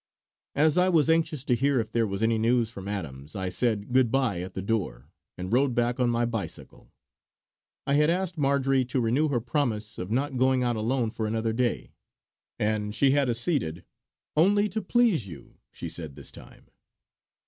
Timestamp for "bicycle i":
6.25-7.93